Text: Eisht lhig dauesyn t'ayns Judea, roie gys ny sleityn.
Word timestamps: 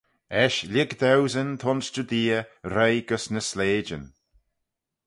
Eisht 0.41 0.63
lhig 0.73 0.91
dauesyn 1.01 1.49
t'ayns 1.61 1.85
Judea, 1.95 2.39
roie 2.73 3.01
gys 3.07 3.25
ny 3.33 3.41
sleityn. 3.49 4.05